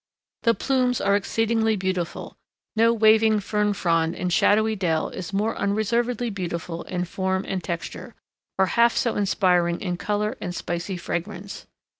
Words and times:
The 0.41 0.55
plumes 0.55 0.99
are 0.99 1.15
exceedingly 1.15 1.75
beautiful; 1.75 2.35
no 2.75 2.91
waving 2.91 3.39
fern 3.39 3.71
frond 3.73 4.15
in 4.15 4.29
shady 4.29 4.75
dell 4.75 5.09
is 5.09 5.31
more 5.31 5.55
unreservedly 5.55 6.31
beautiful 6.31 6.81
in 6.85 7.05
form 7.05 7.45
and 7.47 7.63
texture, 7.63 8.15
or 8.57 8.65
half 8.65 8.97
so 8.97 9.15
inspiring 9.15 9.79
in 9.79 9.97
color 9.97 10.37
and 10.41 10.55
spicy 10.55 10.97
fragrance. 10.97 11.67